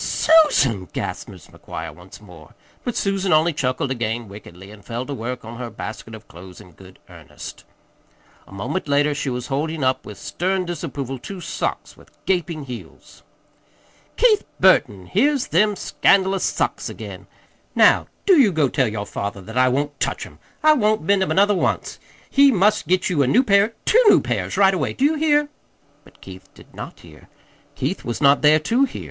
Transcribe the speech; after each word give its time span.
"Susan!" 0.03 0.87
gasped 0.93 1.29
Mrs. 1.29 1.51
McGuire 1.51 1.93
once 1.93 2.19
more; 2.19 2.55
but 2.83 2.95
Susan 2.97 3.31
only 3.31 3.53
chuckled 3.53 3.91
again 3.91 4.27
wickedly, 4.27 4.71
and 4.71 4.83
fell 4.83 5.05
to 5.05 5.13
work 5.13 5.45
on 5.45 5.59
her 5.59 5.69
basket 5.69 6.15
of 6.15 6.27
clothes 6.27 6.59
in 6.59 6.71
good 6.71 6.97
earnest. 7.07 7.65
A 8.47 8.51
moment 8.51 8.87
later 8.87 9.13
she 9.13 9.29
was 9.29 9.45
holding 9.45 9.83
up 9.83 10.03
with 10.03 10.17
stern 10.17 10.65
disapproval 10.65 11.19
two 11.19 11.39
socks 11.39 11.95
with 11.95 12.09
gaping 12.25 12.63
heels. 12.63 13.21
"Keith 14.17 14.43
Burton, 14.59 15.05
here's 15.05 15.45
them 15.49 15.75
scandalous 15.75 16.45
socks 16.45 16.89
again! 16.89 17.27
Now, 17.75 18.07
do 18.25 18.39
you 18.39 18.51
go 18.51 18.69
tell 18.69 18.87
your 18.87 19.05
father 19.05 19.39
that 19.41 19.55
I 19.55 19.69
won't 19.69 19.99
touch 19.99 20.25
'em. 20.25 20.39
I 20.63 20.73
won't 20.73 21.03
mend 21.03 21.21
'em 21.21 21.29
another 21.29 21.53
once. 21.53 21.99
He 22.27 22.51
must 22.51 22.87
get 22.87 23.11
you 23.11 23.21
a 23.21 23.27
new 23.27 23.43
pair 23.43 23.75
two 23.85 24.03
new 24.09 24.19
pairs, 24.19 24.57
right 24.57 24.73
away. 24.73 24.93
Do 24.93 25.05
you 25.05 25.13
hear?" 25.13 25.49
But 26.03 26.21
Keith 26.21 26.49
did 26.55 26.73
not 26.73 27.01
hear. 27.01 27.29
Keith 27.75 28.03
was 28.03 28.19
not 28.19 28.41
there 28.41 28.57
to 28.57 28.85
hear. 28.85 28.99